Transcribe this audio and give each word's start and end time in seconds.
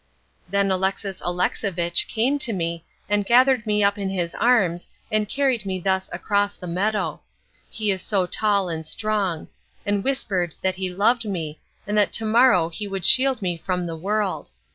Then 0.49 0.71
Alexis 0.71 1.21
Alexovitch 1.21 2.07
came 2.07 2.39
to 2.39 2.53
me 2.53 2.83
and 3.07 3.23
gathered 3.23 3.67
me 3.67 3.83
up 3.83 3.99
in 3.99 4.09
his 4.09 4.33
arms 4.33 4.87
and 5.11 5.29
carried 5.29 5.63
me 5.63 5.79
thus 5.79 6.09
across 6.11 6.57
the 6.57 6.65
meadow—he 6.65 7.91
is 7.91 8.01
so 8.01 8.25
tall 8.25 8.67
and 8.67 8.83
strong— 8.87 9.47
and 9.85 10.03
whispered 10.03 10.55
that 10.63 10.73
he 10.77 10.89
loved 10.89 11.25
me, 11.25 11.59
and 11.85 11.95
that 11.99 12.11
to 12.13 12.25
morrow 12.25 12.69
he 12.69 12.87
would 12.87 13.05
shield 13.05 13.43
me 13.43 13.57
from 13.63 13.85
the 13.85 13.95
world. 13.95 14.49